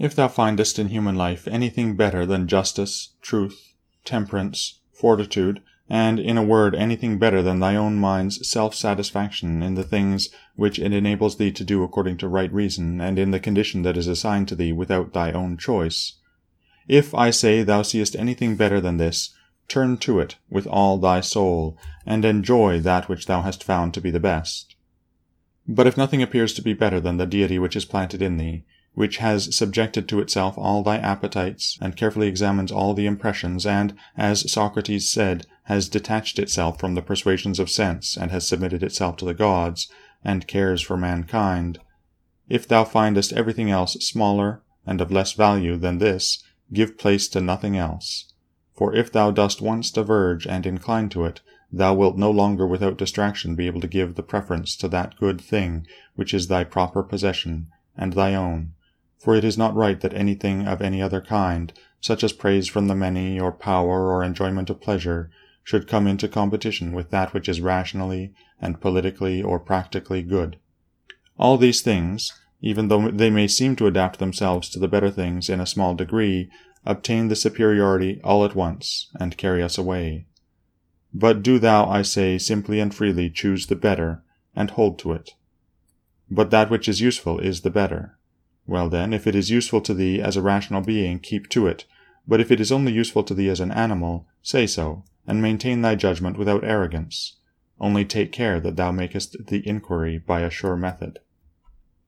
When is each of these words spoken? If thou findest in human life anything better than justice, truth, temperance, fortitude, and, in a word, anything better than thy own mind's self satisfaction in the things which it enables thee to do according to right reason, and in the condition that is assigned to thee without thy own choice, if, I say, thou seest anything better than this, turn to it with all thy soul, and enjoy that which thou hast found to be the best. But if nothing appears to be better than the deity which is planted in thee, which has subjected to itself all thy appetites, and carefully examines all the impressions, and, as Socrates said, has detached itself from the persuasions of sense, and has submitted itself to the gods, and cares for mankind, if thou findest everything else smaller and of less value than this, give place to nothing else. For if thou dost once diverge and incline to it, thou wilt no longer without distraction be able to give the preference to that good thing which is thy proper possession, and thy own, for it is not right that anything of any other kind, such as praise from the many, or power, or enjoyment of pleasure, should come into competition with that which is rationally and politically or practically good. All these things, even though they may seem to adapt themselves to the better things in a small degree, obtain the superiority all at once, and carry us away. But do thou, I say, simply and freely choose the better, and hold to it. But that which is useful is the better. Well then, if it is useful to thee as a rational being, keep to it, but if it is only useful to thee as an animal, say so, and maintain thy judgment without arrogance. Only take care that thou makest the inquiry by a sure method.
If 0.00 0.14
thou 0.14 0.28
findest 0.28 0.78
in 0.78 0.88
human 0.88 1.14
life 1.14 1.46
anything 1.46 1.94
better 1.94 2.24
than 2.24 2.48
justice, 2.48 3.10
truth, 3.20 3.74
temperance, 4.06 4.80
fortitude, 4.94 5.60
and, 5.90 6.18
in 6.18 6.38
a 6.38 6.42
word, 6.42 6.74
anything 6.74 7.18
better 7.18 7.42
than 7.42 7.60
thy 7.60 7.76
own 7.76 7.96
mind's 7.96 8.48
self 8.48 8.74
satisfaction 8.74 9.62
in 9.62 9.74
the 9.74 9.84
things 9.84 10.30
which 10.56 10.78
it 10.78 10.94
enables 10.94 11.36
thee 11.36 11.52
to 11.52 11.64
do 11.64 11.82
according 11.82 12.16
to 12.16 12.28
right 12.28 12.50
reason, 12.50 12.98
and 12.98 13.18
in 13.18 13.30
the 13.30 13.38
condition 13.38 13.82
that 13.82 13.98
is 13.98 14.06
assigned 14.06 14.48
to 14.48 14.54
thee 14.54 14.72
without 14.72 15.12
thy 15.12 15.32
own 15.32 15.58
choice, 15.58 16.14
if, 16.88 17.14
I 17.14 17.28
say, 17.28 17.62
thou 17.62 17.82
seest 17.82 18.16
anything 18.16 18.56
better 18.56 18.80
than 18.80 18.96
this, 18.96 19.34
turn 19.68 19.98
to 19.98 20.18
it 20.18 20.36
with 20.48 20.66
all 20.66 20.96
thy 20.96 21.20
soul, 21.20 21.76
and 22.06 22.24
enjoy 22.24 22.80
that 22.80 23.10
which 23.10 23.26
thou 23.26 23.42
hast 23.42 23.62
found 23.62 23.92
to 23.92 24.00
be 24.00 24.10
the 24.10 24.18
best. 24.18 24.76
But 25.68 25.86
if 25.86 25.98
nothing 25.98 26.22
appears 26.22 26.54
to 26.54 26.62
be 26.62 26.72
better 26.72 27.00
than 27.00 27.18
the 27.18 27.26
deity 27.26 27.58
which 27.58 27.76
is 27.76 27.84
planted 27.84 28.22
in 28.22 28.38
thee, 28.38 28.64
which 28.94 29.18
has 29.18 29.56
subjected 29.56 30.08
to 30.08 30.20
itself 30.20 30.58
all 30.58 30.82
thy 30.82 30.96
appetites, 30.98 31.78
and 31.80 31.96
carefully 31.96 32.28
examines 32.28 32.72
all 32.72 32.92
the 32.92 33.06
impressions, 33.06 33.64
and, 33.64 33.94
as 34.16 34.50
Socrates 34.50 35.10
said, 35.10 35.46
has 35.64 35.88
detached 35.88 36.38
itself 36.38 36.78
from 36.78 36.94
the 36.94 37.02
persuasions 37.02 37.58
of 37.58 37.70
sense, 37.70 38.16
and 38.16 38.30
has 38.30 38.46
submitted 38.46 38.82
itself 38.82 39.16
to 39.16 39.24
the 39.24 39.32
gods, 39.32 39.88
and 40.24 40.46
cares 40.46 40.82
for 40.82 40.96
mankind, 40.96 41.78
if 42.50 42.66
thou 42.66 42.82
findest 42.82 43.32
everything 43.32 43.70
else 43.70 43.92
smaller 44.00 44.60
and 44.84 45.00
of 45.00 45.12
less 45.12 45.32
value 45.32 45.76
than 45.76 45.98
this, 45.98 46.42
give 46.72 46.98
place 46.98 47.28
to 47.28 47.40
nothing 47.40 47.76
else. 47.76 48.32
For 48.74 48.92
if 48.94 49.12
thou 49.12 49.30
dost 49.30 49.62
once 49.62 49.90
diverge 49.92 50.48
and 50.48 50.66
incline 50.66 51.08
to 51.10 51.24
it, 51.24 51.40
thou 51.72 51.94
wilt 51.94 52.18
no 52.18 52.30
longer 52.30 52.66
without 52.66 52.98
distraction 52.98 53.54
be 53.54 53.68
able 53.68 53.80
to 53.80 53.86
give 53.86 54.16
the 54.16 54.24
preference 54.24 54.74
to 54.76 54.88
that 54.88 55.16
good 55.16 55.40
thing 55.40 55.86
which 56.16 56.34
is 56.34 56.48
thy 56.48 56.64
proper 56.64 57.04
possession, 57.04 57.68
and 57.96 58.14
thy 58.14 58.34
own, 58.34 58.72
for 59.20 59.36
it 59.36 59.44
is 59.44 59.58
not 59.58 59.74
right 59.76 60.00
that 60.00 60.14
anything 60.14 60.66
of 60.66 60.80
any 60.80 61.02
other 61.02 61.20
kind, 61.20 61.72
such 62.00 62.24
as 62.24 62.32
praise 62.32 62.66
from 62.66 62.88
the 62.88 62.94
many, 62.94 63.38
or 63.38 63.52
power, 63.52 64.10
or 64.10 64.24
enjoyment 64.24 64.70
of 64.70 64.80
pleasure, 64.80 65.30
should 65.62 65.86
come 65.86 66.06
into 66.06 66.26
competition 66.26 66.92
with 66.92 67.10
that 67.10 67.34
which 67.34 67.48
is 67.48 67.60
rationally 67.60 68.32
and 68.60 68.80
politically 68.80 69.42
or 69.42 69.60
practically 69.60 70.22
good. 70.22 70.56
All 71.38 71.58
these 71.58 71.82
things, 71.82 72.32
even 72.62 72.88
though 72.88 73.10
they 73.10 73.30
may 73.30 73.46
seem 73.46 73.76
to 73.76 73.86
adapt 73.86 74.18
themselves 74.18 74.70
to 74.70 74.78
the 74.78 74.88
better 74.88 75.10
things 75.10 75.50
in 75.50 75.60
a 75.60 75.66
small 75.66 75.94
degree, 75.94 76.50
obtain 76.86 77.28
the 77.28 77.36
superiority 77.36 78.20
all 78.24 78.44
at 78.44 78.56
once, 78.56 79.10
and 79.20 79.36
carry 79.36 79.62
us 79.62 79.76
away. 79.76 80.26
But 81.12 81.42
do 81.42 81.58
thou, 81.58 81.86
I 81.88 82.02
say, 82.02 82.38
simply 82.38 82.80
and 82.80 82.94
freely 82.94 83.28
choose 83.28 83.66
the 83.66 83.76
better, 83.76 84.22
and 84.56 84.70
hold 84.70 84.98
to 85.00 85.12
it. 85.12 85.32
But 86.30 86.50
that 86.50 86.70
which 86.70 86.88
is 86.88 87.00
useful 87.00 87.38
is 87.38 87.60
the 87.60 87.70
better. 87.70 88.16
Well 88.70 88.88
then, 88.88 89.12
if 89.12 89.26
it 89.26 89.34
is 89.34 89.50
useful 89.50 89.80
to 89.80 89.92
thee 89.92 90.22
as 90.22 90.36
a 90.36 90.42
rational 90.42 90.80
being, 90.80 91.18
keep 91.18 91.48
to 91.48 91.66
it, 91.66 91.86
but 92.28 92.40
if 92.40 92.52
it 92.52 92.60
is 92.60 92.70
only 92.70 92.92
useful 92.92 93.24
to 93.24 93.34
thee 93.34 93.48
as 93.48 93.58
an 93.58 93.72
animal, 93.72 94.28
say 94.42 94.64
so, 94.64 95.02
and 95.26 95.42
maintain 95.42 95.82
thy 95.82 95.96
judgment 95.96 96.38
without 96.38 96.62
arrogance. 96.62 97.34
Only 97.80 98.04
take 98.04 98.30
care 98.30 98.60
that 98.60 98.76
thou 98.76 98.92
makest 98.92 99.48
the 99.48 99.66
inquiry 99.66 100.18
by 100.18 100.42
a 100.42 100.50
sure 100.50 100.76
method. 100.76 101.18